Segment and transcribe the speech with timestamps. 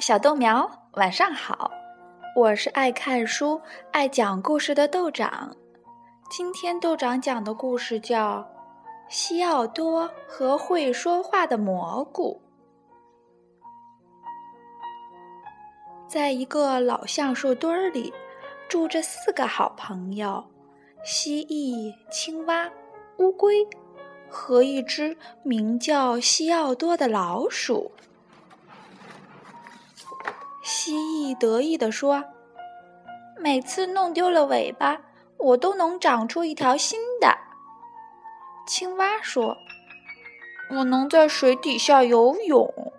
[0.00, 1.70] 小豆苗，晚上好！
[2.34, 3.60] 我是爱看书、
[3.92, 5.54] 爱讲故事的豆长。
[6.30, 8.38] 今天豆长讲的故事叫
[9.10, 12.40] 《西奥多和会说话的蘑菇》。
[16.08, 18.10] 在一个老橡树堆儿里，
[18.70, 20.42] 住着四个好朋友：
[21.04, 22.70] 蜥蜴、青蛙、
[23.18, 23.68] 乌龟
[24.30, 27.92] 和一只名叫西奥多的老鼠。
[30.90, 32.24] 蜥蜴得意地说
[33.38, 35.00] ：“每次弄丢了尾巴，
[35.36, 37.28] 我都能长出一条新的。”
[38.66, 39.56] 青蛙说
[40.74, 42.92] ：“我能在水底下游泳。”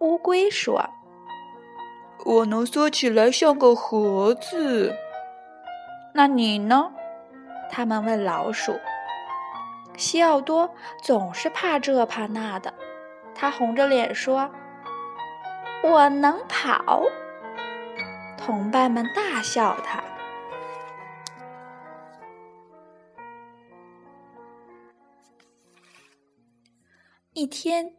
[0.00, 0.88] 乌龟说
[2.24, 4.96] ：“我能缩起来像个盒子。”
[6.14, 6.90] 那你呢？
[7.68, 8.72] 他们问老鼠。
[9.98, 10.70] 西奥多
[11.02, 12.72] 总是怕这怕那的，
[13.34, 14.50] 他红着脸说。
[15.82, 17.02] 我能跑，
[18.36, 20.02] 同伴们大笑他。
[27.32, 27.94] 一天，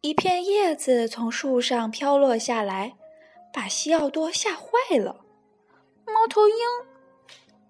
[0.00, 2.94] 一片叶子从树上飘落下来，
[3.52, 5.24] 把西奥多吓坏了。
[6.06, 6.54] 猫头鹰，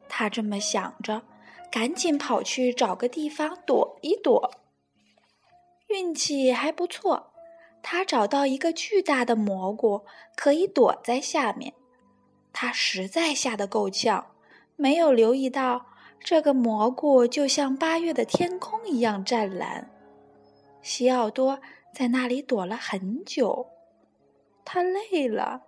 [0.08, 1.22] 他这么想着，
[1.70, 4.50] 赶紧跑去找个地方躲一躲。
[5.86, 7.33] 运气还不错。
[7.86, 11.74] 他找到一个巨大的蘑菇，可以躲在下面。
[12.50, 14.26] 他实在吓得够呛，
[14.74, 15.84] 没有留意到
[16.18, 19.90] 这个蘑菇就像八月的天空一样湛蓝。
[20.80, 21.60] 西奥多
[21.92, 23.68] 在那里躲了很久，
[24.64, 25.60] 他累了，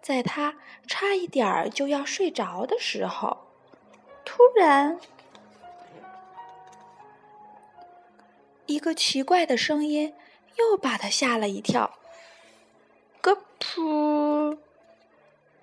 [0.00, 0.56] 在他
[0.86, 3.36] 差一点儿就要睡着的时候，
[4.24, 4.98] 突然，
[8.64, 10.14] 一个奇怪的声音。
[10.58, 11.98] 又把他吓了一跳。
[13.20, 14.58] 咯噗！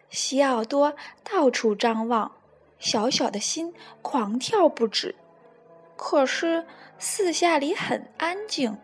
[0.10, 2.32] 西奥多到处张望，
[2.80, 5.16] 小小的心狂跳不止。
[5.96, 6.66] 可是
[6.98, 8.78] 四下里很安静，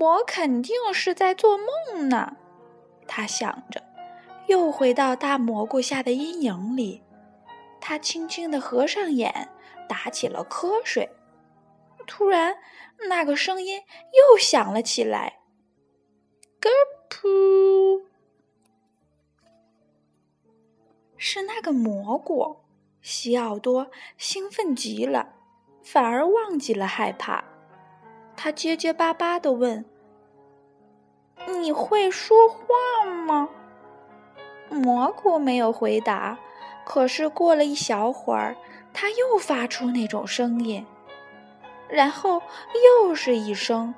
[0.00, 2.36] 我肯定是在做梦呢。
[3.06, 3.82] 他想着，
[4.46, 7.02] 又回到大蘑菇下的阴影里。
[7.80, 9.50] 他轻轻的合上眼，
[9.86, 11.10] 打起了瞌睡。
[12.06, 12.56] 突然。
[13.08, 13.82] 那个声音
[14.12, 15.40] 又响了起来，
[16.60, 16.70] 咯
[17.10, 18.04] 噗！
[21.16, 22.60] 是那个蘑菇。
[23.02, 25.34] 西奥多兴奋极了，
[25.82, 27.44] 反而忘记了害怕。
[28.36, 29.84] 他结结巴巴的问
[31.60, 33.50] ：“你会说话吗？”
[34.70, 36.38] 蘑菇没有回答。
[36.86, 38.56] 可是过了一小会儿，
[38.94, 40.86] 他又发出那种声音。
[41.88, 42.42] 然后
[43.02, 43.94] 又是一声，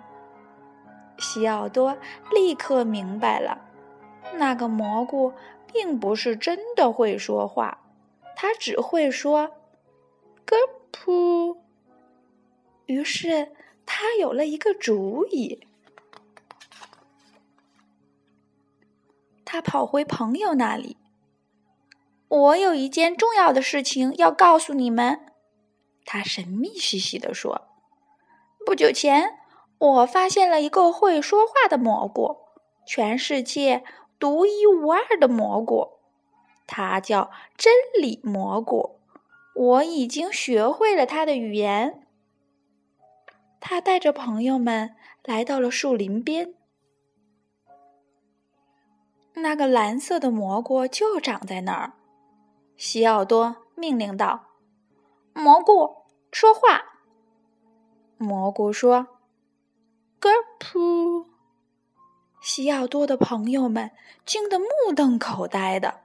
[1.19, 1.97] 西奥多
[2.33, 3.59] 立刻明白了，
[4.35, 5.33] 那个蘑菇
[5.73, 7.79] 并不是真的会说话，
[8.35, 9.53] 它只会说
[10.45, 10.57] “咯
[10.93, 11.59] 噗”。
[12.87, 13.53] 于是
[13.87, 15.67] 他有了一个主意，
[19.45, 20.97] 他跑回朋友那里
[22.29, 25.21] ：“我有一件重要的事情要告诉你们。”
[26.05, 27.69] 他神秘兮兮地说。
[28.67, 29.39] 不久前，
[29.79, 32.37] 我发现了一个会说话的蘑菇，
[32.85, 33.85] 全世界
[34.19, 36.01] 独一无二的蘑菇，
[36.67, 38.99] 它叫真理蘑菇。
[39.55, 42.09] 我已经学会了它的语言。
[43.61, 46.53] 他带着朋友们来到了树林边，
[49.35, 51.93] 那个蓝色的蘑菇就长在那儿。
[52.77, 54.47] 西奥多命令道
[55.33, 55.99] ：“蘑菇，
[56.33, 56.95] 说话。”
[58.19, 59.07] 蘑菇说
[60.21, 61.27] ：“咯噗！”
[62.41, 63.91] 西奥多的朋友们
[64.25, 66.01] 惊得目瞪口呆的。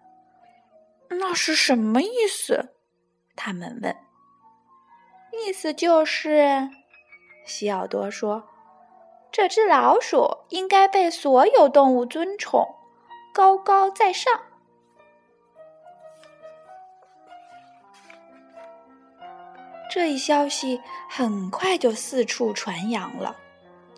[1.10, 2.74] 那是什么意思？
[3.36, 3.96] 他们问。
[5.32, 6.70] 意思就是，
[7.46, 8.44] 西奥多说
[9.32, 12.76] ：“这只老鼠应该被所有动物尊崇，
[13.34, 14.42] 高高在上。”
[19.94, 20.80] 这一消息
[21.10, 23.36] 很快就四处传扬了，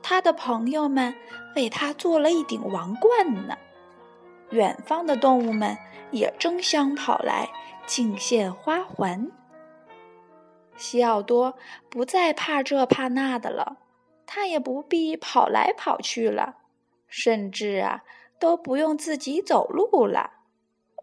[0.02, 1.14] 他的朋友们
[1.56, 3.56] 为他做了一顶王冠呢。
[4.50, 5.78] 远方的动物们
[6.10, 7.48] 也争相跑来
[7.86, 9.30] 敬献花环。
[10.76, 11.54] 西奥多
[11.92, 13.78] 不再怕这怕那的了，
[14.26, 16.56] 他也不必跑来跑去了，
[17.08, 18.02] 甚至啊
[18.40, 20.32] 都不用自己走路了。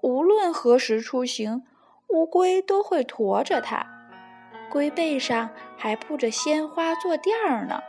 [0.03, 1.63] 无论何时出行，
[2.09, 4.00] 乌龟都会驮着他。
[4.71, 7.83] 龟背上还铺着鲜花坐垫儿呢，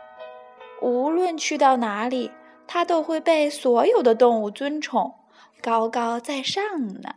[0.82, 2.30] 无论去到哪里，
[2.66, 5.14] 它都会被所有的动物尊崇，
[5.62, 6.62] 高高在上
[7.00, 7.14] 呢。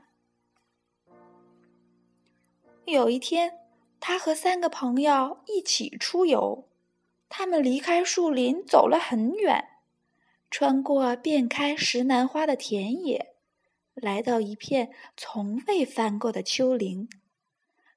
[2.85, 3.59] 有一天，
[3.99, 6.67] 他和三个朋友一起出游，
[7.27, 9.65] 他们离开树林走了很远，
[10.51, 13.33] 穿过遍开石楠花的田野。
[13.95, 17.09] 来到一片从未翻过的丘陵，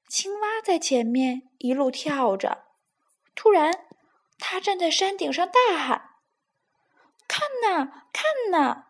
[0.09, 2.63] 青蛙在前面一路跳着。
[3.35, 3.85] 突然，
[4.39, 6.15] 它站在山顶上大喊
[7.29, 8.85] ：“看呐，看呐！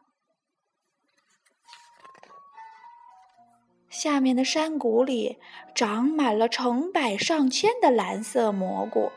[3.89, 5.37] 下面的山谷里
[5.75, 9.11] 长满了成百上千的蓝色蘑菇。”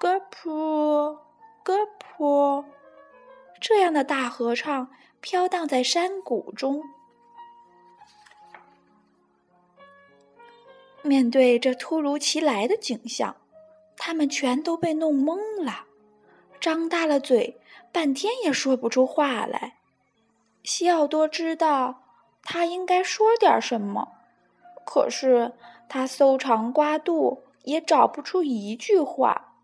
[0.00, 1.20] 咯噗，
[1.62, 2.64] 咯噗，
[3.60, 4.90] 这样的大合唱。
[5.20, 6.82] 飘荡在山谷中，
[11.08, 13.34] 面对这突如其来的景象，
[13.96, 15.86] 他们全都被弄懵了，
[16.60, 17.58] 张大了嘴，
[17.90, 19.78] 半天也说不出话来。
[20.62, 22.02] 西奥多知道
[22.42, 24.12] 他应该说点什么，
[24.84, 25.54] 可是
[25.88, 29.54] 他搜肠刮肚也找不出一句话，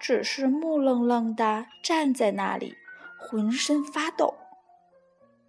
[0.00, 2.74] 只是木愣愣的站在那里，
[3.20, 4.34] 浑身发抖。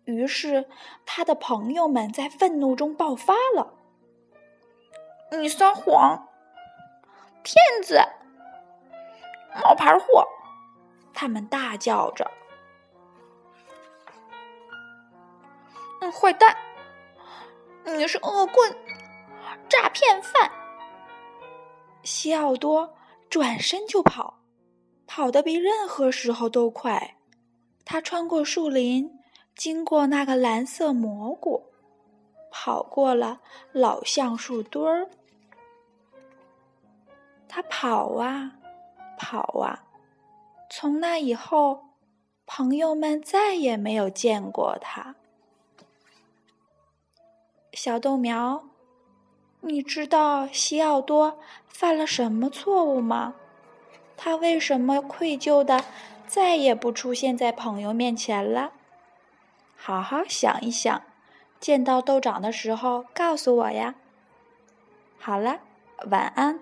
[0.05, 0.67] 于是，
[1.05, 3.73] 他的朋友们在愤怒中爆发了
[5.39, 6.27] ：“你撒谎，
[7.41, 7.99] 骗子，
[9.61, 10.25] 冒牌货！”
[11.13, 12.29] 他们大叫着
[16.01, 16.55] ：“嗯，坏蛋，
[17.85, 18.75] 你是恶棍，
[19.67, 20.51] 诈骗犯！”
[22.03, 22.93] 西奥多
[23.29, 24.39] 转身就跑，
[25.07, 27.17] 跑得比任何时候都快。
[27.85, 29.19] 他穿过树林。
[29.55, 31.71] 经过那个蓝色蘑菇，
[32.49, 33.39] 跑过了
[33.71, 35.07] 老橡树堆儿，
[37.55, 38.53] 他跑啊
[39.15, 39.83] 跑啊，
[40.71, 41.83] 从那以后，
[42.47, 45.13] 朋友们再也没有见过他。
[47.71, 48.63] 小豆苗，
[49.61, 53.35] 你知道西奥多犯了什么错误吗？
[54.17, 55.85] 他为什么愧疚的
[56.25, 58.71] 再也不出现在朋友面前了？
[59.75, 61.03] 好好想一想，
[61.59, 63.93] 见到豆长的时候告诉我呀。
[65.19, 65.59] 好了，
[66.09, 66.59] 晚安。